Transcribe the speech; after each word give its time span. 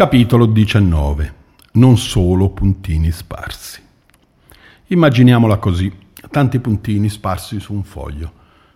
Capitolo 0.00 0.46
19. 0.46 1.34
Non 1.72 1.98
solo 1.98 2.48
puntini 2.48 3.10
sparsi. 3.10 3.82
Immaginiamola 4.86 5.58
così, 5.58 5.92
tanti 6.30 6.58
puntini 6.58 7.10
sparsi 7.10 7.60
su 7.60 7.74
un 7.74 7.82
foglio. 7.82 8.32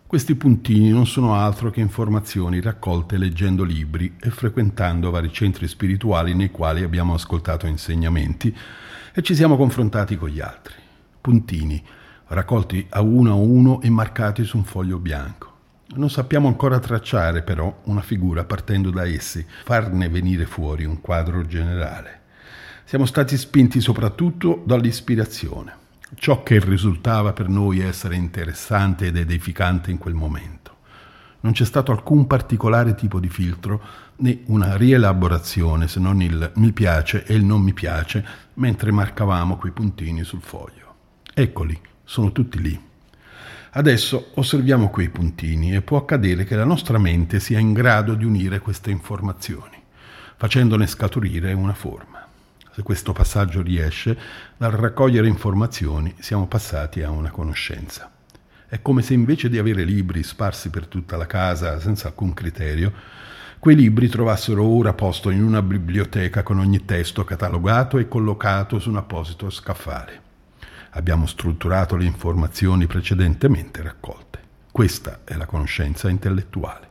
Questi 0.07 0.35
puntini 0.35 0.91
non 0.91 1.07
sono 1.07 1.35
altro 1.35 1.71
che 1.71 1.81
informazioni 1.81 2.61
raccolte 2.61 3.17
leggendo 3.17 3.65
libri 3.65 4.17
e 4.21 4.29
frequentando 4.29 5.11
vari 5.11 5.33
centri 5.33 5.67
spirituali 5.67 6.35
nei 6.35 6.51
quali 6.51 6.83
abbiamo 6.83 7.15
ascoltato 7.15 7.67
insegnamenti 7.67 8.55
e 9.15 9.23
ci 9.23 9.35
siamo 9.35 9.57
confrontati 9.57 10.19
con 10.19 10.29
gli 10.29 10.41
altri. 10.41 10.75
Puntini, 11.23 11.83
raccolti 12.27 12.85
a 12.91 13.01
uno 13.01 13.31
a 13.31 13.37
uno 13.37 13.81
e 13.81 13.89
marcati 13.89 14.45
su 14.45 14.59
un 14.59 14.65
foglio 14.65 14.99
bianco. 14.99 15.54
Non 15.97 16.11
sappiamo 16.11 16.49
ancora 16.49 16.81
tracciare 16.81 17.43
però 17.43 17.83
una 17.85 18.01
figura 18.01 18.43
partendo 18.43 18.91
da 18.91 19.07
essi, 19.07 19.47
farne 19.63 20.09
venire 20.09 20.45
fuori 20.45 20.85
un 20.85 21.01
quadro 21.01 21.47
generale. 21.47 22.23
Siamo 22.85 23.07
stati 23.07 23.37
spinti 23.37 23.81
soprattutto 23.81 24.65
dall'ispirazione, 24.67 25.73
ciò 26.17 26.43
che 26.43 26.59
risultava 26.59 27.33
per 27.33 27.49
noi 27.49 27.79
essere 27.79 28.17
interessante 28.17 29.07
ed 29.07 29.17
edificante 29.17 29.93
in 29.93 29.99
quel 29.99 30.15
momento. 30.15 30.79
Non 31.41 31.53
c'è 31.53 31.65
stato 31.65 31.93
alcun 31.93 32.27
particolare 32.27 32.97
tipo 32.97 33.21
di 33.21 33.29
filtro 33.29 33.81
né 34.17 34.41
una 34.47 34.77
rielaborazione 34.77 35.87
se 35.87 36.01
non 36.01 36.21
il 36.23 36.51
mi 36.57 36.73
piace 36.73 37.25
e 37.25 37.35
il 37.35 37.45
non 37.45 37.61
mi 37.61 37.73
piace 37.73 38.27
mentre 38.55 38.91
marcavamo 38.91 39.57
quei 39.57 39.71
puntini 39.71 40.25
sul 40.25 40.41
foglio. 40.43 40.95
Eccoli, 41.33 41.79
sono 42.03 42.33
tutti 42.33 42.61
lì. 42.61 42.93
Adesso 43.77 44.31
osserviamo 44.35 44.89
quei 44.89 45.09
puntini 45.09 45.75
e 45.75 45.83
può 45.83 45.99
accadere 45.99 46.45
che 46.45 46.55
la 46.55 46.65
nostra 46.65 46.97
mente 46.97 47.41
sia 47.41 47.59
in 47.59 47.73
grado 47.73 48.15
di 48.15 48.25
unire 48.25 48.61
queste 48.61 48.93
informazioni, 48.93 49.83
facendone 50.37 50.87
scaturire 50.87 51.53
una 51.55 51.75
forma. 51.75 52.25
Se 52.71 52.85
questo 52.85 53.13
passaggio 53.13 53.63
riesce, 53.63 54.17
dal 54.57 54.71
raccogliere 54.71 55.27
informazioni 55.27 56.15
siamo 56.21 56.47
passati 56.47 57.03
a 57.03 57.11
una 57.11 57.33
conoscenza. 57.33 58.13
È 58.69 58.81
come 58.81 59.03
se 59.03 59.15
invece 59.15 59.49
di 59.49 59.59
avere 59.59 59.83
libri 59.83 60.23
sparsi 60.23 60.71
per 60.71 60.87
tutta 60.87 61.17
la 61.17 61.27
casa 61.27 61.81
senza 61.81 62.07
alcun 62.07 62.33
criterio, 62.33 62.93
quei 63.59 63.75
libri 63.75 64.07
trovassero 64.07 64.65
ora 64.65 64.93
posto 64.93 65.31
in 65.31 65.43
una 65.43 65.63
biblioteca 65.63 66.45
con 66.45 66.61
ogni 66.61 66.85
testo 66.85 67.25
catalogato 67.25 67.99
e 67.99 68.07
collocato 68.07 68.79
su 68.79 68.89
un 68.89 68.99
apposito 68.99 69.51
scaffale. 69.51 70.34
Abbiamo 70.97 71.27
strutturato 71.27 71.97
le 71.97 72.05
informazioni 72.05 72.87
precedentemente 72.87 73.83
raccolte. 73.83 74.41
Questa 74.71 75.21
è 75.25 75.37
la 75.37 75.47
conoscenza 75.47 76.09
intellettuale. 76.09 76.89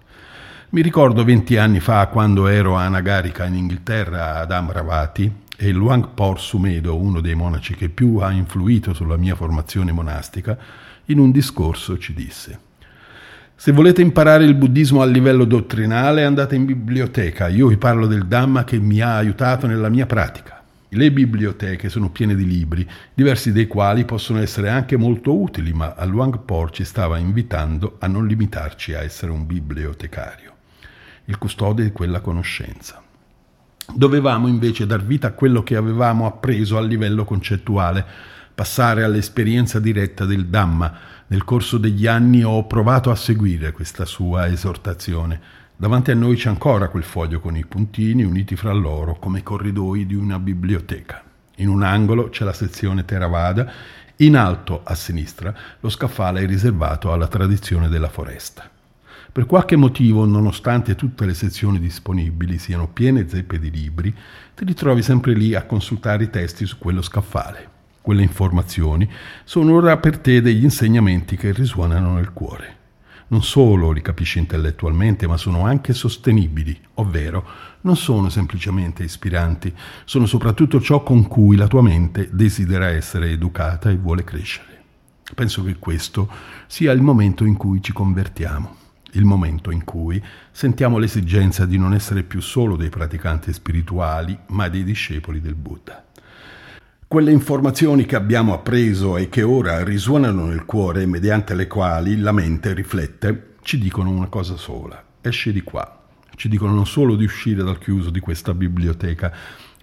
Mi 0.69 0.81
ricordo 0.81 1.23
venti 1.23 1.57
anni 1.57 1.79
fa 1.79 2.07
quando 2.07 2.47
ero 2.47 2.77
a 2.77 2.85
Anagarika 2.85 3.45
in 3.45 3.55
Inghilterra 3.55 4.39
ad 4.39 4.51
Amravati 4.51 5.31
e 5.55 5.71
Luang 5.71 6.09
Por 6.13 6.39
Sumedo, 6.39 6.97
uno 6.97 7.21
dei 7.21 7.35
monaci 7.35 7.75
che 7.75 7.89
più 7.89 8.17
ha 8.17 8.31
influito 8.31 8.93
sulla 8.93 9.17
mia 9.17 9.35
formazione 9.35 9.91
monastica, 9.91 10.57
in 11.05 11.19
un 11.19 11.31
discorso 11.31 11.97
ci 11.97 12.13
disse 12.13 12.71
se 13.55 13.71
volete 13.71 14.01
imparare 14.01 14.43
il 14.43 14.55
buddismo 14.55 15.01
a 15.01 15.05
livello 15.05 15.45
dottrinale 15.45 16.25
andate 16.25 16.55
in 16.55 16.65
biblioteca, 16.65 17.47
io 17.47 17.67
vi 17.67 17.77
parlo 17.77 18.07
del 18.07 18.25
Dhamma 18.25 18.65
che 18.65 18.77
mi 18.77 18.99
ha 18.99 19.15
aiutato 19.15 19.67
nella 19.67 19.87
mia 19.87 20.05
pratica. 20.05 20.62
Le 20.95 21.11
biblioteche 21.11 21.89
sono 21.89 22.11
piene 22.11 22.35
di 22.35 22.45
libri, 22.45 22.87
diversi 23.15 23.51
dei 23.51 23.65
quali 23.65 24.05
possono 24.05 24.39
essere 24.39 24.69
anche 24.69 24.95
molto 24.95 25.35
utili, 25.35 25.73
ma 25.73 25.95
a 25.95 26.05
Luang 26.05 26.41
Por 26.45 26.69
ci 26.69 26.83
stava 26.83 27.17
invitando 27.17 27.95
a 27.99 28.05
non 28.05 28.27
limitarci 28.27 28.93
a 28.93 29.01
essere 29.01 29.31
un 29.31 29.47
bibliotecario, 29.47 30.53
il 31.25 31.39
custode 31.39 31.81
di 31.81 31.91
quella 31.91 32.19
conoscenza. 32.19 33.01
Dovevamo 33.91 34.47
invece 34.47 34.85
dar 34.85 35.03
vita 35.03 35.29
a 35.29 35.33
quello 35.33 35.63
che 35.63 35.75
avevamo 35.75 36.27
appreso 36.27 36.77
a 36.77 36.81
livello 36.81 37.25
concettuale, 37.25 38.05
passare 38.53 39.03
all'esperienza 39.03 39.79
diretta 39.79 40.25
del 40.25 40.45
Dhamma. 40.45 40.95
Nel 41.25 41.43
corso 41.43 41.79
degli 41.79 42.05
anni 42.05 42.43
ho 42.43 42.67
provato 42.67 43.09
a 43.09 43.15
seguire 43.15 43.71
questa 43.71 44.05
sua 44.05 44.45
esortazione 44.47 45.62
Davanti 45.75 46.11
a 46.11 46.15
noi 46.15 46.35
c'è 46.35 46.49
ancora 46.49 46.87
quel 46.87 47.03
foglio 47.03 47.39
con 47.39 47.57
i 47.57 47.65
puntini 47.65 48.23
uniti 48.23 48.55
fra 48.55 48.71
loro 48.71 49.17
come 49.17 49.41
corridoi 49.41 50.05
di 50.05 50.13
una 50.13 50.37
biblioteca. 50.37 51.23
In 51.57 51.67
un 51.67 51.81
angolo 51.81 52.29
c'è 52.29 52.45
la 52.45 52.53
sezione 52.53 53.05
Theravada, 53.05 53.71
in 54.17 54.37
alto 54.37 54.81
a 54.83 54.93
sinistra 54.93 55.53
lo 55.79 55.89
scaffale 55.89 56.45
riservato 56.45 57.11
alla 57.11 57.27
tradizione 57.27 57.89
della 57.89 58.07
foresta. 58.07 58.69
Per 59.31 59.47
qualche 59.47 59.75
motivo, 59.75 60.25
nonostante 60.25 60.93
tutte 60.93 61.25
le 61.25 61.33
sezioni 61.33 61.79
disponibili 61.79 62.59
siano 62.59 62.87
piene 62.87 63.27
zeppe 63.27 63.57
di 63.57 63.71
libri, 63.71 64.15
ti 64.53 64.65
ritrovi 64.65 65.01
sempre 65.01 65.33
lì 65.33 65.55
a 65.55 65.65
consultare 65.65 66.25
i 66.25 66.29
testi 66.29 66.67
su 66.67 66.77
quello 66.77 67.01
scaffale. 67.01 67.69
Quelle 67.99 68.21
informazioni 68.21 69.09
sono 69.43 69.73
ora 69.73 69.97
per 69.97 70.19
te 70.19 70.39
degli 70.39 70.63
insegnamenti 70.63 71.35
che 71.35 71.51
risuonano 71.51 72.13
nel 72.13 72.31
cuore 72.31 72.81
non 73.33 73.41
solo 73.41 73.89
li 73.89 74.03
capisci 74.03 74.37
intellettualmente, 74.37 75.25
ma 75.25 75.37
sono 75.37 75.65
anche 75.65 75.93
sostenibili, 75.93 76.79
ovvero 76.95 77.43
non 77.81 77.97
sono 77.97 78.29
semplicemente 78.29 79.01
ispiranti, 79.01 79.73
sono 80.05 80.27
soprattutto 80.27 80.79
ciò 80.79 81.01
con 81.01 81.27
cui 81.27 81.55
la 81.55 81.65
tua 81.65 81.81
mente 81.81 82.29
desidera 82.31 82.89
essere 82.89 83.31
educata 83.31 83.89
e 83.89 83.97
vuole 83.97 84.23
crescere. 84.23 84.83
Penso 85.33 85.63
che 85.63 85.77
questo 85.79 86.29
sia 86.67 86.91
il 86.91 87.01
momento 87.01 87.43
in 87.43 87.57
cui 87.57 87.81
ci 87.81 87.91
convertiamo, 87.91 88.75
il 89.13 89.25
momento 89.25 89.71
in 89.71 89.83
cui 89.83 90.23
sentiamo 90.51 90.99
l'esigenza 90.99 91.65
di 91.65 91.79
non 91.79 91.95
essere 91.95 92.21
più 92.21 92.39
solo 92.39 92.75
dei 92.75 92.89
praticanti 92.89 93.51
spirituali, 93.51 94.37
ma 94.49 94.69
dei 94.69 94.83
discepoli 94.83 95.41
del 95.41 95.55
Buddha. 95.55 96.05
Quelle 97.13 97.31
informazioni 97.31 98.05
che 98.05 98.15
abbiamo 98.15 98.55
appreso 98.55 99.17
e 99.17 99.29
che 99.29 99.43
ora 99.43 99.83
risuonano 99.83 100.47
nel 100.47 100.65
cuore, 100.65 101.05
mediante 101.05 101.53
le 101.53 101.67
quali 101.67 102.17
la 102.17 102.31
mente 102.31 102.73
riflette, 102.73 103.57
ci 103.61 103.77
dicono 103.77 104.09
una 104.09 104.25
cosa 104.25 104.57
sola. 104.57 104.99
Esci 105.21 105.53
di 105.53 105.61
qua. 105.61 106.05
Ci 106.35 106.49
dicono 106.49 106.73
non 106.73 106.87
solo 106.87 107.15
di 107.15 107.23
uscire 107.23 107.61
dal 107.61 107.77
chiuso 107.77 108.09
di 108.09 108.19
questa 108.19 108.55
biblioteca, 108.55 109.31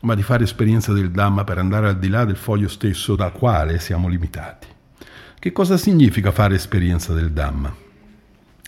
ma 0.00 0.16
di 0.16 0.24
fare 0.24 0.42
esperienza 0.42 0.92
del 0.92 1.12
Dhamma 1.12 1.44
per 1.44 1.58
andare 1.58 1.86
al 1.86 2.00
di 2.00 2.08
là 2.08 2.24
del 2.24 2.34
foglio 2.34 2.66
stesso 2.66 3.14
dal 3.14 3.30
quale 3.30 3.78
siamo 3.78 4.08
limitati. 4.08 4.66
Che 5.38 5.52
cosa 5.52 5.76
significa 5.76 6.32
fare 6.32 6.56
esperienza 6.56 7.12
del 7.12 7.30
Dhamma? 7.30 7.90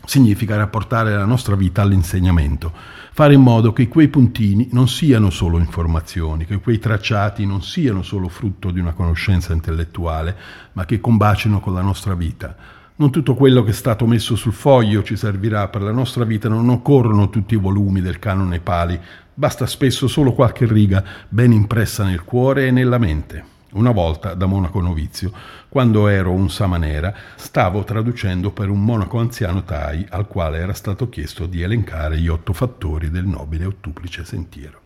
Significa 0.04 0.56
rapportare 0.56 1.14
la 1.14 1.24
nostra 1.24 1.54
vita 1.54 1.82
all'insegnamento, 1.82 2.72
fare 3.12 3.34
in 3.34 3.40
modo 3.40 3.72
che 3.72 3.88
quei 3.88 4.08
puntini 4.08 4.68
non 4.72 4.88
siano 4.88 5.30
solo 5.30 5.58
informazioni, 5.58 6.44
che 6.44 6.58
quei 6.58 6.78
tracciati 6.78 7.46
non 7.46 7.62
siano 7.62 8.02
solo 8.02 8.28
frutto 8.28 8.70
di 8.70 8.80
una 8.80 8.92
conoscenza 8.92 9.52
intellettuale, 9.52 10.36
ma 10.72 10.84
che 10.84 11.00
combacino 11.00 11.60
con 11.60 11.74
la 11.74 11.82
nostra 11.82 12.14
vita. 12.14 12.54
Non 12.96 13.10
tutto 13.10 13.34
quello 13.34 13.62
che 13.62 13.70
è 13.70 13.74
stato 13.74 14.06
messo 14.06 14.36
sul 14.36 14.52
foglio 14.52 15.02
ci 15.02 15.16
servirà 15.16 15.68
per 15.68 15.82
la 15.82 15.92
nostra 15.92 16.24
vita, 16.24 16.48
non 16.48 16.68
occorrono 16.68 17.30
tutti 17.30 17.54
i 17.54 17.58
volumi 17.58 18.00
del 18.00 18.18
canone 18.18 18.60
Pali, 18.60 19.00
basta 19.32 19.66
spesso 19.66 20.08
solo 20.08 20.32
qualche 20.32 20.66
riga 20.66 21.02
ben 21.28 21.52
impressa 21.52 22.04
nel 22.04 22.24
cuore 22.24 22.66
e 22.66 22.70
nella 22.70 22.98
mente. 22.98 23.44
Una 23.72 23.91
volta, 23.91 24.34
da 24.34 24.44
monaco 24.44 24.83
novizio, 24.83 25.33
quando 25.71 26.06
ero 26.09 26.31
un 26.33 26.50
samanera, 26.50 27.15
stavo 27.37 27.84
traducendo 27.84 28.50
per 28.50 28.69
un 28.69 28.84
monaco 28.84 29.19
anziano 29.19 29.65
Thai 29.65 30.05
al 30.10 30.27
quale 30.27 30.59
era 30.59 30.75
stato 30.75 31.09
chiesto 31.09 31.47
di 31.47 31.62
elencare 31.62 32.19
gli 32.19 32.28
otto 32.28 32.53
fattori 32.53 33.10
del 33.10 33.25
nobile 33.25 33.65
ottuplice 33.65 34.27
sentiero. 34.27 34.81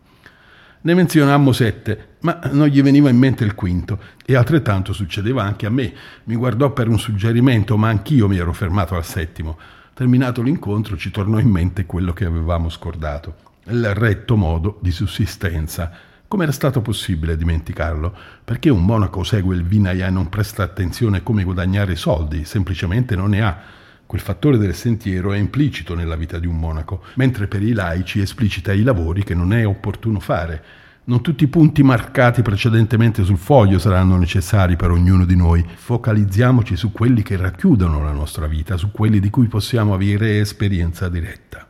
Ne 0.83 0.95
menzionammo 0.95 1.51
sette, 1.51 2.11
ma 2.21 2.39
non 2.53 2.69
gli 2.69 2.81
veniva 2.81 3.11
in 3.11 3.17
mente 3.17 3.43
il 3.43 3.57
quinto, 3.57 3.99
e 4.25 4.37
altrettanto 4.37 4.93
succedeva 4.93 5.43
anche 5.43 5.67
a 5.67 5.71
me. 5.71 5.93
Mi 6.25 6.37
guardò 6.37 6.71
per 6.71 6.87
un 6.87 7.01
suggerimento, 7.01 7.77
ma 7.77 7.89
anch'io 7.89 8.29
mi 8.29 8.37
ero 8.37 8.53
fermato 8.53 8.95
al 8.95 9.05
settimo. 9.05 9.59
Terminato 9.95 10.43
l'incontro 10.43 10.97
ci 10.97 11.11
tornò 11.11 11.41
in 11.41 11.49
mente 11.49 11.87
quello 11.87 12.13
che 12.13 12.25
avevamo 12.25 12.69
scordato, 12.69 13.35
il 13.65 13.95
retto 13.95 14.37
modo 14.37 14.79
di 14.81 14.93
sussistenza 14.93 15.91
come 16.28 16.42
era 16.42 16.53
stato 16.53 16.82
possibile 16.82 17.37
dimenticarlo? 17.37 18.12
Perché 18.43 18.69
un 18.69 18.84
monaco 18.84 19.23
segue 19.23 19.55
il 19.55 19.62
Vinaya 19.62 20.08
e 20.08 20.11
non 20.11 20.28
presta 20.28 20.64
attenzione 20.64 21.19
a 21.19 21.20
come 21.23 21.44
guadagnare 21.44 21.94
soldi, 21.94 22.44
semplicemente 22.44 23.14
non 23.14 23.31
ne 23.31 23.43
ha. 23.43 23.58
Quel 24.05 24.20
fattore 24.20 24.58
del 24.58 24.75
sentiero 24.75 25.32
è 25.32 25.37
implicito 25.37 25.94
nella 25.94 26.17
vita 26.17 26.40
di 26.40 26.49
un 26.49 26.58
monaco, 26.58 27.02
mentre 27.14 27.46
per 27.46 27.62
i 27.62 27.73
laici 27.73 28.20
esplicita 28.20 28.73
i 28.73 28.82
lavori 28.82 29.23
che 29.23 29.34
non 29.34 29.52
è 29.52 29.64
opportuno 29.64 30.19
fare. 30.19 30.62
Non 31.05 31.23
tutti 31.23 31.44
i 31.44 31.49
punti 31.49 31.84
marcati 31.84 32.43
precedentemente 32.43 33.22
sul 33.22 33.38
foglio 33.38 33.79
saranno 33.79 34.17
necessari 34.17 34.75
per 34.75 34.90
ognuno 34.90 35.25
di 35.25 35.37
noi. 35.37 35.64
Focalizziamoci 35.64 36.75
su 36.75 36.90
quelli 36.90 37.22
che 37.22 37.37
racchiudono 37.37 38.02
la 38.02 38.11
nostra 38.11 38.49
vita, 38.49 38.76
su 38.76 38.90
quelli 38.90 39.20
di 39.20 39.31
cui 39.31 39.46
possiamo 39.46 39.94
avere 39.94 40.40
esperienza 40.40 41.08
diretta. 41.08 41.66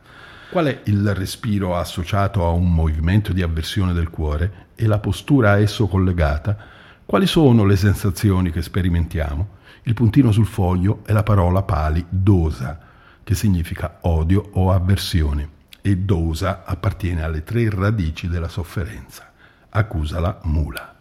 Qual 0.49 0.65
è 0.65 0.81
il 0.85 1.13
respiro 1.13 1.75
associato 1.75 2.45
a 2.45 2.49
un 2.51 2.73
movimento 2.73 3.33
di 3.33 3.41
avversione 3.41 3.91
del 3.91 4.09
cuore 4.09 4.67
e 4.75 4.87
la 4.87 4.99
postura 4.99 5.51
a 5.51 5.59
esso 5.59 5.87
collegata? 5.87 6.57
Quali 7.05 7.27
sono 7.27 7.65
le 7.65 7.75
sensazioni 7.75 8.49
che 8.49 8.61
sperimentiamo? 8.61 9.55
Il 9.83 9.93
puntino 9.93 10.31
sul 10.31 10.45
foglio 10.45 11.01
è 11.05 11.11
la 11.11 11.23
parola 11.23 11.63
pali 11.63 12.03
dosa, 12.07 12.79
che 13.23 13.35
significa 13.35 13.97
odio 14.01 14.49
o 14.53 14.71
avversione. 14.71 15.55
e 15.87 15.95
dosa 15.97 16.63
appartiene 16.65 17.23
alle 17.23 17.43
tre 17.43 17.69
radici 17.69 18.27
della 18.27 18.49
sofferenza. 18.49 19.31
Accusala 19.69 20.39
mula. 20.43 20.95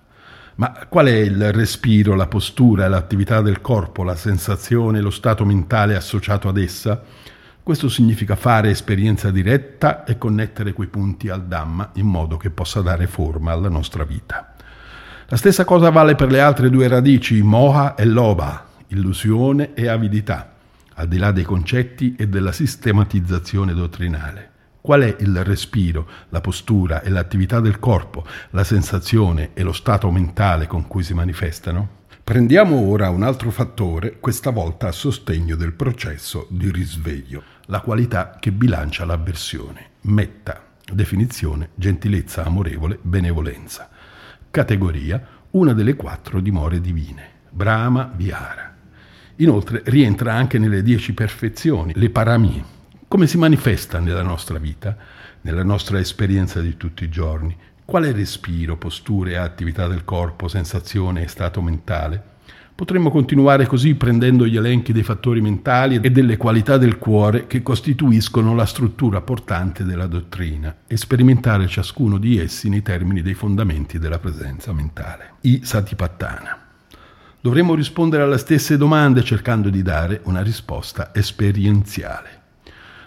Ma 0.56 0.86
qual 0.88 1.06
è 1.06 1.16
il 1.16 1.52
respiro, 1.52 2.14
la 2.14 2.28
postura, 2.28 2.88
l'attività 2.88 3.40
del 3.42 3.60
corpo, 3.60 4.04
la 4.04 4.14
sensazione, 4.14 5.00
lo 5.00 5.10
stato 5.10 5.44
mentale 5.44 5.96
associato 5.96 6.48
ad 6.48 6.56
essa? 6.56 7.02
Questo 7.66 7.88
significa 7.88 8.36
fare 8.36 8.70
esperienza 8.70 9.32
diretta 9.32 10.04
e 10.04 10.18
connettere 10.18 10.72
quei 10.72 10.86
punti 10.86 11.28
al 11.28 11.46
Dhamma 11.46 11.90
in 11.94 12.06
modo 12.06 12.36
che 12.36 12.50
possa 12.50 12.80
dare 12.80 13.08
forma 13.08 13.50
alla 13.50 13.68
nostra 13.68 14.04
vita. 14.04 14.54
La 15.26 15.36
stessa 15.36 15.64
cosa 15.64 15.90
vale 15.90 16.14
per 16.14 16.30
le 16.30 16.38
altre 16.38 16.70
due 16.70 16.86
radici, 16.86 17.42
moha 17.42 17.96
e 17.96 18.04
loba, 18.04 18.68
illusione 18.86 19.74
e 19.74 19.88
avidità, 19.88 20.52
al 20.94 21.08
di 21.08 21.18
là 21.18 21.32
dei 21.32 21.42
concetti 21.42 22.14
e 22.16 22.28
della 22.28 22.52
sistematizzazione 22.52 23.74
dottrinale. 23.74 24.50
Qual 24.80 25.00
è 25.00 25.16
il 25.18 25.42
respiro, 25.42 26.06
la 26.28 26.40
postura 26.40 27.02
e 27.02 27.10
l'attività 27.10 27.58
del 27.58 27.80
corpo, 27.80 28.24
la 28.50 28.62
sensazione 28.62 29.50
e 29.54 29.64
lo 29.64 29.72
stato 29.72 30.08
mentale 30.12 30.68
con 30.68 30.86
cui 30.86 31.02
si 31.02 31.14
manifestano? 31.14 32.04
Prendiamo 32.26 32.80
ora 32.80 33.08
un 33.08 33.22
altro 33.22 33.50
fattore, 33.52 34.18
questa 34.18 34.50
volta 34.50 34.88
a 34.88 34.92
sostegno 34.92 35.54
del 35.54 35.72
processo 35.72 36.48
di 36.50 36.72
risveglio, 36.72 37.40
la 37.66 37.80
qualità 37.80 38.36
che 38.38 38.52
bilancia 38.52 39.04
l'avversione. 39.04 39.90
Metta, 40.02 40.62
definizione, 40.92 41.70
gentilezza 41.74 42.44
amorevole, 42.44 42.98
benevolenza. 43.00 43.88
Categoria, 44.50 45.24
una 45.50 45.72
delle 45.72 45.94
quattro 45.94 46.40
dimore 46.40 46.80
divine, 46.80 47.28
Brahma 47.50 48.10
Vihara. 48.14 48.74
Inoltre 49.36 49.82
rientra 49.86 50.34
anche 50.34 50.58
nelle 50.58 50.82
dieci 50.82 51.12
perfezioni, 51.12 51.92
le 51.94 52.10
parami. 52.10 52.64
Come 53.08 53.26
si 53.26 53.36
manifesta 53.36 53.98
nella 53.98 54.22
nostra 54.22 54.58
vita, 54.58 54.96
nella 55.42 55.62
nostra 55.62 55.98
esperienza 55.98 56.60
di 56.60 56.76
tutti 56.76 57.04
i 57.04 57.08
giorni? 57.08 57.56
Quale 57.84 58.12
respiro, 58.12 58.76
posture 58.76 59.38
attività 59.38 59.86
del 59.86 60.04
corpo, 60.04 60.48
sensazione 60.48 61.22
e 61.22 61.28
stato 61.28 61.62
mentale? 61.62 62.34
Potremmo 62.76 63.10
continuare 63.10 63.64
così 63.64 63.94
prendendo 63.94 64.46
gli 64.46 64.58
elenchi 64.58 64.92
dei 64.92 65.02
fattori 65.02 65.40
mentali 65.40 65.98
e 66.02 66.10
delle 66.10 66.36
qualità 66.36 66.76
del 66.76 66.98
cuore 66.98 67.46
che 67.46 67.62
costituiscono 67.62 68.54
la 68.54 68.66
struttura 68.66 69.22
portante 69.22 69.82
della 69.82 70.06
dottrina 70.06 70.76
e 70.86 70.98
sperimentare 70.98 71.68
ciascuno 71.68 72.18
di 72.18 72.38
essi 72.38 72.68
nei 72.68 72.82
termini 72.82 73.22
dei 73.22 73.32
fondamenti 73.32 73.98
della 73.98 74.18
presenza 74.18 74.74
mentale. 74.74 75.36
I 75.40 75.60
Satipattana. 75.62 76.64
Dovremmo 77.40 77.74
rispondere 77.74 78.24
alle 78.24 78.36
stesse 78.36 78.76
domande 78.76 79.24
cercando 79.24 79.70
di 79.70 79.80
dare 79.80 80.20
una 80.24 80.42
risposta 80.42 81.14
esperienziale. 81.14 82.42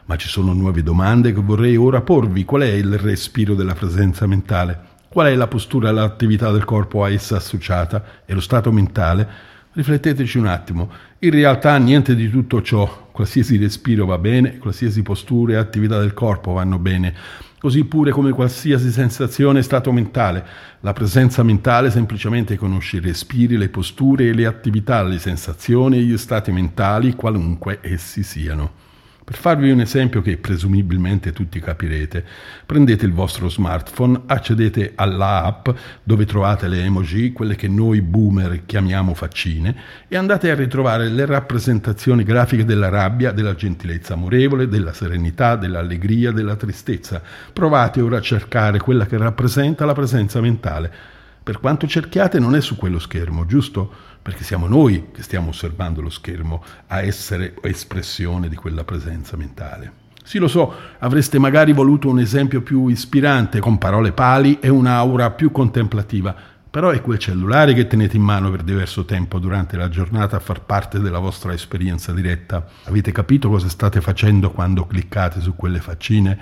Ma 0.06 0.16
ci 0.16 0.30
sono 0.30 0.52
nuove 0.54 0.82
domande 0.82 1.32
che 1.32 1.42
vorrei 1.42 1.76
ora 1.76 2.02
porvi. 2.02 2.44
Qual 2.44 2.64
è 2.64 2.72
il 2.72 2.98
respiro 2.98 3.54
della 3.54 3.76
presenza 3.76 4.26
mentale? 4.26 4.98
Qual 5.10 5.28
è 5.28 5.36
la 5.36 5.48
postura 5.48 5.90
e 5.90 5.92
l'attività 5.92 6.50
del 6.50 6.66
corpo 6.66 7.04
a 7.04 7.12
essa 7.12 7.36
associata 7.36 8.04
e 8.26 8.34
lo 8.34 8.42
stato 8.42 8.72
mentale? 8.72 9.58
Rifletteteci 9.72 10.40
un 10.40 10.48
attimo. 10.48 10.90
In 11.20 11.30
realtà 11.30 11.78
niente 11.78 12.16
di 12.16 12.28
tutto 12.28 12.64
ciò, 12.64 13.10
qualsiasi 13.12 13.56
respiro 13.58 14.08
va 14.08 14.18
bene, 14.18 14.58
qualsiasi 14.58 15.04
postura 15.04 15.54
e 15.54 15.56
attività 15.58 16.00
del 16.00 16.16
corpo 16.16 16.54
vanno 16.54 16.80
bene, 16.80 17.14
così 17.60 17.84
pure 17.84 18.10
come 18.10 18.32
qualsiasi 18.32 18.90
sensazione 18.90 19.60
e 19.60 19.62
stato 19.62 19.92
mentale. 19.92 20.44
La 20.80 20.94
presenza 20.94 21.44
mentale 21.44 21.92
semplicemente 21.92 22.58
conosce 22.58 22.98
i 22.98 23.02
respiri, 23.02 23.58
le 23.58 23.70
posture 23.70 24.30
e 24.30 24.34
le 24.34 24.48
attività, 24.48 25.04
le 25.04 25.20
sensazioni 25.20 25.98
e 25.98 26.02
gli 26.02 26.18
stati 26.18 26.52
mentali, 26.52 27.14
qualunque 27.14 27.78
essi 27.82 28.24
siano. 28.24 28.89
Per 29.30 29.38
farvi 29.38 29.70
un 29.70 29.80
esempio 29.80 30.24
che 30.24 30.38
presumibilmente 30.38 31.32
tutti 31.34 31.60
capirete, 31.60 32.26
prendete 32.66 33.06
il 33.06 33.14
vostro 33.14 33.48
smartphone, 33.48 34.22
accedete 34.26 34.94
alla 34.96 35.44
app 35.44 35.70
dove 36.02 36.26
trovate 36.26 36.68
le 36.68 36.82
emoji, 36.82 37.32
quelle 37.32 37.56
che 37.56 37.68
noi 37.68 38.02
boomer 38.02 38.66
chiamiamo 38.66 39.14
faccine, 39.14 39.76
e 40.08 40.18
andate 40.18 40.50
a 40.50 40.56
ritrovare 40.56 41.10
le 41.10 41.28
rappresentazioni 41.28 42.24
grafiche 42.24 42.66
della 42.66 42.90
rabbia, 42.90 43.32
della 43.32 43.54
gentilezza 43.54 44.16
amorevole, 44.16 44.68
della 44.68 44.94
serenità, 44.94 45.56
dell'allegria, 45.56 46.32
della 46.32 46.56
tristezza. 46.56 47.22
Provate 47.54 48.02
ora 48.02 48.18
a 48.18 48.22
cercare 48.22 48.80
quella 48.80 49.06
che 49.06 49.18
rappresenta 49.18 49.86
la 49.86 49.94
presenza 49.94 50.42
mentale. 50.42 51.18
Per 51.50 51.60
quanto 51.60 51.88
cerchiate 51.88 52.38
non 52.38 52.54
è 52.54 52.62
su 52.62 52.76
quello 52.76 53.00
schermo, 53.00 53.44
giusto? 53.48 53.92
perché 54.22 54.44
siamo 54.44 54.68
noi 54.68 55.08
che 55.12 55.24
stiamo 55.24 55.50
osservando 55.50 56.00
lo 56.00 56.12
schermo 56.12 56.64
a 56.86 57.02
essere 57.02 57.56
espressione 57.64 58.50
di 58.50 58.56
quella 58.56 58.84
presenza 58.84 59.36
mentale. 59.36 59.92
Sì, 60.24 60.38
lo 60.38 60.48
so, 60.48 60.72
avreste 61.00 61.40
magari 61.40 61.74
voluto 61.74 62.08
un 62.08 62.20
esempio 62.20 62.62
più 62.62 62.88
ispirante, 62.90 63.60
con 63.60 63.80
parole 63.80 64.12
pali 64.12 64.60
e 64.60 64.70
un'aura 64.70 65.32
più 65.32 65.52
contemplativa, 65.52 66.36
però 66.70 66.92
è 66.92 67.02
quel 67.02 67.18
cellulare 67.18 67.74
che 67.74 67.88
tenete 67.88 68.16
in 68.16 68.22
mano 68.22 68.52
per 68.52 68.62
diverso 68.62 69.04
tempo 69.04 69.40
durante 69.40 69.76
la 69.76 69.90
giornata 69.90 70.36
a 70.36 70.42
far 70.42 70.62
parte 70.62 71.00
della 71.00 71.18
vostra 71.18 71.52
esperienza 71.54 72.12
diretta. 72.12 72.68
Avete 72.84 73.12
capito 73.12 73.50
cosa 73.50 73.70
state 73.70 74.00
facendo 74.02 74.52
quando 74.52 74.86
cliccate 74.86 75.42
su 75.42 75.56
quelle 75.56 75.80
faccine? 75.80 76.38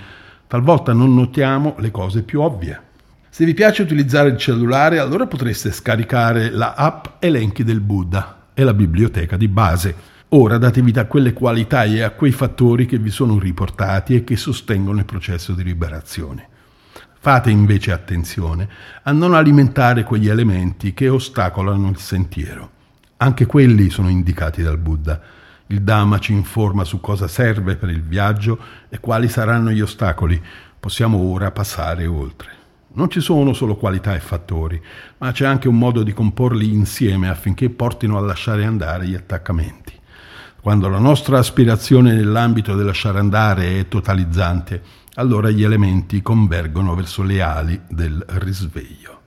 Talvolta 0.46 0.92
non 0.92 1.14
notiamo 1.14 1.76
le 1.78 1.90
cose 1.90 2.22
più 2.22 2.42
ovvie. 2.42 2.87
Se 3.30 3.44
vi 3.44 3.54
piace 3.54 3.82
utilizzare 3.82 4.30
il 4.30 4.38
cellulare, 4.38 4.98
allora 4.98 5.26
potreste 5.26 5.70
scaricare 5.70 6.50
la 6.50 6.74
app 6.74 7.22
Elenchi 7.22 7.62
del 7.62 7.80
Buddha 7.80 8.48
e 8.54 8.64
la 8.64 8.72
biblioteca 8.72 9.36
di 9.36 9.48
base. 9.48 10.16
Ora 10.30 10.58
date 10.58 10.82
vita 10.82 11.02
a 11.02 11.06
quelle 11.06 11.32
qualità 11.32 11.84
e 11.84 12.02
a 12.02 12.10
quei 12.10 12.32
fattori 12.32 12.86
che 12.86 12.98
vi 12.98 13.10
sono 13.10 13.38
riportati 13.38 14.14
e 14.14 14.24
che 14.24 14.36
sostengono 14.36 14.98
il 14.98 15.04
processo 15.04 15.52
di 15.52 15.62
liberazione. 15.62 16.48
Fate 17.20 17.50
invece 17.50 17.92
attenzione 17.92 18.68
a 19.02 19.12
non 19.12 19.34
alimentare 19.34 20.04
quegli 20.04 20.28
elementi 20.28 20.94
che 20.94 21.08
ostacolano 21.08 21.88
il 21.90 21.98
sentiero. 21.98 22.70
Anche 23.18 23.46
quelli 23.46 23.90
sono 23.90 24.08
indicati 24.08 24.62
dal 24.62 24.78
Buddha. 24.78 25.20
Il 25.66 25.82
Dhamma 25.82 26.18
ci 26.18 26.32
informa 26.32 26.84
su 26.84 26.98
cosa 27.00 27.28
serve 27.28 27.76
per 27.76 27.90
il 27.90 28.02
viaggio 28.02 28.58
e 28.88 28.98
quali 29.00 29.28
saranno 29.28 29.70
gli 29.70 29.80
ostacoli. 29.80 30.42
Possiamo 30.80 31.18
ora 31.18 31.50
passare 31.50 32.06
oltre. 32.06 32.57
Non 32.98 33.10
ci 33.10 33.20
sono 33.20 33.52
solo 33.52 33.76
qualità 33.76 34.16
e 34.16 34.18
fattori, 34.18 34.82
ma 35.18 35.30
c'è 35.30 35.46
anche 35.46 35.68
un 35.68 35.78
modo 35.78 36.02
di 36.02 36.12
comporli 36.12 36.72
insieme 36.72 37.28
affinché 37.28 37.70
portino 37.70 38.18
a 38.18 38.20
lasciare 38.20 38.64
andare 38.64 39.06
gli 39.06 39.14
attaccamenti. 39.14 39.92
Quando 40.60 40.88
la 40.88 40.98
nostra 40.98 41.38
aspirazione 41.38 42.12
nell'ambito 42.12 42.74
del 42.74 42.86
lasciare 42.86 43.20
andare 43.20 43.78
è 43.78 43.86
totalizzante, 43.86 44.82
allora 45.14 45.48
gli 45.50 45.62
elementi 45.62 46.22
convergono 46.22 46.96
verso 46.96 47.22
le 47.22 47.40
ali 47.40 47.80
del 47.88 48.20
risveglio. 48.30 49.20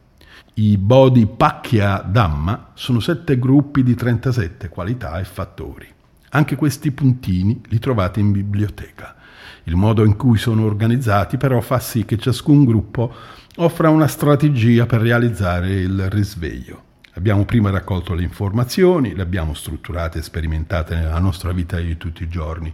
I 0.56 0.78
Bodhi 0.78 1.25
Pakya 1.25 2.04
Dhamma 2.06 2.72
sono 2.74 3.00
sette 3.00 3.40
gruppi 3.40 3.84
di 3.84 3.96
37 3.96 4.68
qualità 4.68 5.18
e 5.18 5.24
fattori. 5.24 5.88
Anche 6.34 6.56
questi 6.56 6.92
puntini 6.92 7.62
li 7.68 7.80
trovate 7.80 8.22
in 8.22 8.32
biblioteca. 8.32 9.16
Il 9.64 9.76
modo 9.76 10.06
in 10.06 10.16
cui 10.16 10.38
sono 10.38 10.64
organizzati 10.64 11.36
però 11.36 11.60
fa 11.60 11.80
sì 11.80 12.06
che 12.06 12.18
ciascun 12.18 12.64
gruppo 12.64 13.14
offra 13.58 13.90
una 13.90 14.08
strategia 14.08 14.86
per 14.86 15.02
realizzare 15.02 15.74
il 15.74 16.10
risveglio. 16.10 16.84
Abbiamo 17.16 17.44
prima 17.44 17.70
raccolto 17.70 18.14
le 18.14 18.24
informazioni, 18.24 19.14
le 19.14 19.22
abbiamo 19.22 19.54
strutturate 19.54 20.20
e 20.20 20.22
sperimentate 20.22 20.96
nella 20.96 21.20
nostra 21.20 21.52
vita 21.52 21.78
di 21.78 21.98
tutti 21.98 22.24
i 22.24 22.30
giorni. 22.30 22.74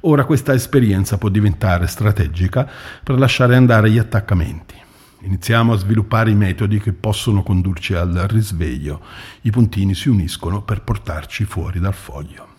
Ora 0.00 0.24
questa 0.24 0.54
esperienza 0.54 1.18
può 1.18 1.28
diventare 1.28 1.86
strategica 1.86 2.66
per 3.02 3.18
lasciare 3.18 3.54
andare 3.54 3.90
gli 3.90 3.98
attaccamenti. 3.98 4.74
Iniziamo 5.20 5.74
a 5.74 5.76
sviluppare 5.76 6.30
i 6.30 6.34
metodi 6.34 6.80
che 6.80 6.94
possono 6.94 7.42
condurci 7.42 7.92
al 7.92 8.14
risveglio. 8.28 9.02
I 9.42 9.50
puntini 9.50 9.94
si 9.94 10.08
uniscono 10.08 10.62
per 10.62 10.80
portarci 10.82 11.44
fuori 11.44 11.78
dal 11.80 11.94
foglio. 11.94 12.53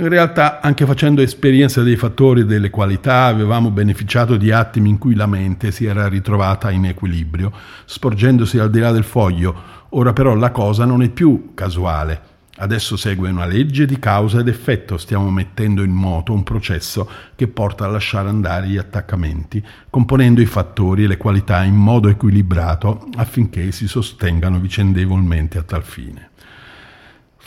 In 0.00 0.08
realtà, 0.08 0.60
anche 0.60 0.86
facendo 0.86 1.22
esperienza 1.22 1.82
dei 1.82 1.96
fattori 1.96 2.42
e 2.42 2.44
delle 2.44 2.70
qualità, 2.70 3.24
avevamo 3.24 3.72
beneficiato 3.72 4.36
di 4.36 4.52
attimi 4.52 4.90
in 4.90 4.98
cui 4.98 5.16
la 5.16 5.26
mente 5.26 5.72
si 5.72 5.86
era 5.86 6.06
ritrovata 6.06 6.70
in 6.70 6.84
equilibrio, 6.84 7.50
sporgendosi 7.84 8.60
al 8.60 8.70
di 8.70 8.78
là 8.78 8.92
del 8.92 9.02
foglio. 9.02 9.60
Ora 9.90 10.12
però 10.12 10.36
la 10.36 10.52
cosa 10.52 10.84
non 10.84 11.02
è 11.02 11.08
più 11.08 11.50
casuale. 11.52 12.20
Adesso 12.58 12.96
segue 12.96 13.28
una 13.28 13.44
legge 13.44 13.86
di 13.86 13.98
causa 13.98 14.38
ed 14.38 14.46
effetto, 14.46 14.98
stiamo 14.98 15.30
mettendo 15.30 15.82
in 15.82 15.90
moto 15.90 16.32
un 16.32 16.44
processo 16.44 17.10
che 17.34 17.48
porta 17.48 17.84
a 17.84 17.88
lasciare 17.88 18.28
andare 18.28 18.68
gli 18.68 18.76
attaccamenti, 18.76 19.60
componendo 19.90 20.40
i 20.40 20.46
fattori 20.46 21.02
e 21.02 21.06
le 21.08 21.16
qualità 21.16 21.64
in 21.64 21.74
modo 21.74 22.08
equilibrato 22.08 23.08
affinché 23.16 23.72
si 23.72 23.88
sostengano 23.88 24.60
vicendevolmente 24.60 25.58
a 25.58 25.62
tal 25.62 25.82
fine. 25.82 26.30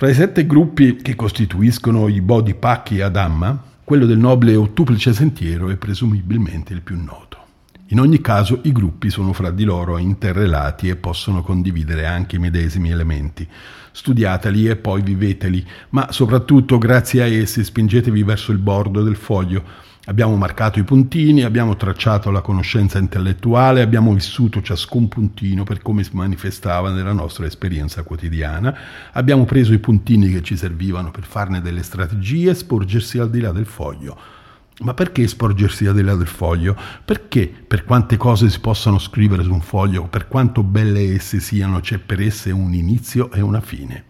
Fra 0.01 0.09
i 0.09 0.15
sette 0.15 0.47
gruppi 0.47 0.95
che 0.95 1.13
costituiscono 1.13 2.07
i 2.07 2.21
Bodhipakki 2.21 3.01
Adhamma, 3.01 3.61
quello 3.83 4.07
del 4.07 4.17
nobile 4.17 4.55
ottuplice 4.55 5.13
sentiero 5.13 5.69
è 5.69 5.75
presumibilmente 5.75 6.73
il 6.73 6.81
più 6.81 6.99
noto. 6.99 7.37
In 7.89 7.99
ogni 7.99 8.19
caso 8.19 8.61
i 8.63 8.71
gruppi 8.71 9.11
sono 9.11 9.31
fra 9.31 9.51
di 9.51 9.63
loro 9.63 9.99
interrelati 9.99 10.89
e 10.89 10.95
possono 10.95 11.43
condividere 11.43 12.07
anche 12.07 12.37
i 12.37 12.39
medesimi 12.39 12.89
elementi. 12.89 13.47
Studiateli 13.91 14.69
e 14.69 14.75
poi 14.75 15.03
viveteli, 15.03 15.63
ma 15.89 16.11
soprattutto 16.11 16.79
grazie 16.79 17.21
a 17.21 17.27
essi 17.27 17.63
spingetevi 17.63 18.23
verso 18.23 18.51
il 18.51 18.57
bordo 18.57 19.03
del 19.03 19.17
foglio 19.17 19.63
Abbiamo 20.05 20.35
marcato 20.35 20.79
i 20.79 20.83
puntini, 20.83 21.43
abbiamo 21.43 21.75
tracciato 21.75 22.31
la 22.31 22.41
conoscenza 22.41 22.97
intellettuale, 22.97 23.83
abbiamo 23.83 24.11
vissuto 24.15 24.59
ciascun 24.59 25.07
puntino 25.07 25.63
per 25.63 25.83
come 25.83 26.03
si 26.03 26.09
manifestava 26.13 26.89
nella 26.89 27.13
nostra 27.13 27.45
esperienza 27.45 28.01
quotidiana, 28.01 28.75
abbiamo 29.11 29.45
preso 29.45 29.73
i 29.73 29.77
puntini 29.77 30.31
che 30.31 30.41
ci 30.41 30.57
servivano 30.57 31.11
per 31.11 31.23
farne 31.25 31.61
delle 31.61 31.83
strategie 31.83 32.49
e 32.49 32.55
sporgersi 32.55 33.19
al 33.19 33.29
di 33.29 33.41
là 33.41 33.51
del 33.51 33.67
foglio. 33.67 34.17
Ma 34.79 34.95
perché 34.95 35.27
sporgersi 35.27 35.85
al 35.85 35.93
di 35.93 36.01
là 36.01 36.15
del 36.15 36.25
foglio? 36.25 36.75
Perché 37.05 37.47
per 37.47 37.83
quante 37.83 38.17
cose 38.17 38.49
si 38.49 38.59
possano 38.59 38.97
scrivere 38.97 39.43
su 39.43 39.53
un 39.53 39.61
foglio, 39.61 40.07
per 40.07 40.27
quanto 40.27 40.63
belle 40.63 41.13
esse 41.13 41.39
siano, 41.39 41.79
c'è 41.79 41.99
per 41.99 42.21
esse 42.21 42.49
un 42.49 42.73
inizio 42.73 43.31
e 43.31 43.41
una 43.41 43.61
fine. 43.61 44.05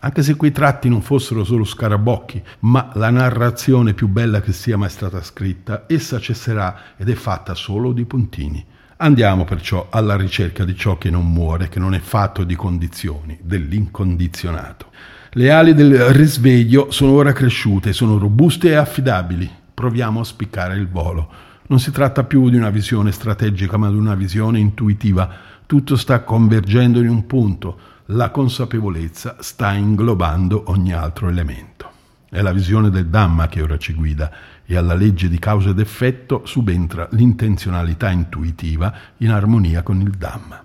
Anche 0.00 0.22
se 0.22 0.36
quei 0.36 0.52
tratti 0.52 0.88
non 0.88 1.02
fossero 1.02 1.42
solo 1.42 1.64
scarabocchi, 1.64 2.40
ma 2.60 2.90
la 2.94 3.10
narrazione 3.10 3.94
più 3.94 4.06
bella 4.06 4.40
che 4.40 4.52
sia 4.52 4.76
mai 4.76 4.90
stata 4.90 5.20
scritta, 5.22 5.86
essa 5.88 6.20
cesserà 6.20 6.94
ed 6.96 7.08
è 7.08 7.14
fatta 7.14 7.54
solo 7.54 7.92
di 7.92 8.04
puntini. 8.04 8.64
Andiamo 8.98 9.42
perciò 9.42 9.88
alla 9.90 10.16
ricerca 10.16 10.64
di 10.64 10.76
ciò 10.76 10.98
che 10.98 11.10
non 11.10 11.32
muore, 11.32 11.68
che 11.68 11.80
non 11.80 11.94
è 11.94 11.98
fatto 11.98 12.44
di 12.44 12.54
condizioni, 12.54 13.38
dell'incondizionato. 13.42 14.86
Le 15.30 15.50
ali 15.50 15.74
del 15.74 15.98
risveglio 16.10 16.92
sono 16.92 17.12
ora 17.12 17.32
cresciute, 17.32 17.92
sono 17.92 18.18
robuste 18.18 18.68
e 18.68 18.74
affidabili. 18.76 19.50
Proviamo 19.74 20.20
a 20.20 20.24
spiccare 20.24 20.76
il 20.76 20.88
volo. 20.88 21.28
Non 21.66 21.80
si 21.80 21.90
tratta 21.90 22.22
più 22.22 22.50
di 22.50 22.56
una 22.56 22.70
visione 22.70 23.10
strategica, 23.10 23.76
ma 23.76 23.90
di 23.90 23.96
una 23.96 24.14
visione 24.14 24.60
intuitiva. 24.60 25.28
Tutto 25.66 25.96
sta 25.96 26.20
convergendo 26.20 27.00
in 27.00 27.08
un 27.08 27.26
punto 27.26 27.78
la 28.10 28.30
consapevolezza 28.30 29.36
sta 29.40 29.72
inglobando 29.72 30.64
ogni 30.68 30.94
altro 30.94 31.28
elemento. 31.28 31.90
È 32.30 32.40
la 32.40 32.52
visione 32.52 32.88
del 32.88 33.08
Dhamma 33.08 33.48
che 33.48 33.60
ora 33.60 33.76
ci 33.76 33.92
guida 33.92 34.30
e 34.64 34.76
alla 34.76 34.94
legge 34.94 35.28
di 35.28 35.38
causa 35.38 35.70
ed 35.70 35.78
effetto 35.78 36.46
subentra 36.46 37.06
l'intenzionalità 37.12 38.08
intuitiva 38.10 38.94
in 39.18 39.30
armonia 39.30 39.82
con 39.82 40.00
il 40.00 40.10
Dhamma. 40.10 40.64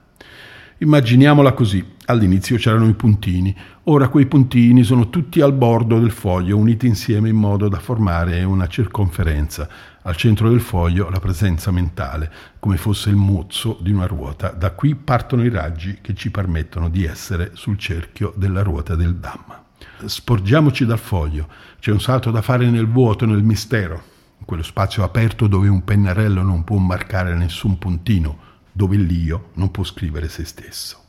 Immaginiamola 0.83 1.53
così. 1.53 1.81
All'inizio 2.07 2.57
c'erano 2.57 2.89
i 2.89 2.93
puntini, 2.93 3.55
ora 3.83 4.09
quei 4.09 4.25
puntini 4.25 4.83
sono 4.83 5.09
tutti 5.09 5.39
al 5.39 5.53
bordo 5.53 5.97
del 5.97 6.11
foglio, 6.11 6.57
uniti 6.57 6.87
insieme 6.87 7.29
in 7.29 7.37
modo 7.37 7.69
da 7.69 7.79
formare 7.79 8.43
una 8.43 8.67
circonferenza. 8.67 9.69
Al 10.01 10.17
centro 10.17 10.49
del 10.49 10.59
foglio 10.59 11.09
la 11.09 11.21
presenza 11.21 11.71
mentale, 11.71 12.29
come 12.59 12.75
fosse 12.75 13.09
il 13.09 13.15
mozzo 13.15 13.79
di 13.81 13.93
una 13.93 14.07
ruota. 14.07 14.49
Da 14.49 14.71
qui 14.71 14.93
partono 14.95 15.45
i 15.45 15.49
raggi 15.49 15.99
che 16.01 16.13
ci 16.15 16.29
permettono 16.31 16.89
di 16.89 17.05
essere 17.05 17.51
sul 17.53 17.77
cerchio 17.77 18.33
della 18.35 18.61
ruota 18.61 18.95
del 18.95 19.15
Dhamma. 19.15 19.63
Sporgiamoci 20.03 20.85
dal 20.85 20.99
foglio, 20.99 21.47
c'è 21.79 21.91
un 21.91 22.01
salto 22.01 22.29
da 22.29 22.41
fare 22.41 22.69
nel 22.69 22.89
vuoto, 22.89 23.25
nel 23.25 23.41
mistero, 23.41 24.03
in 24.37 24.45
quello 24.45 24.63
spazio 24.63 25.05
aperto 25.05 25.47
dove 25.47 25.69
un 25.69 25.85
pennarello 25.85 26.41
non 26.41 26.65
può 26.65 26.75
marcare 26.75 27.33
nessun 27.35 27.77
puntino, 27.77 28.42
dove 28.73 28.97
l'io 28.97 29.51
non 29.53 29.71
può 29.71 29.83
scrivere 29.83 30.27
se 30.27 30.43
stesso. 30.43 31.02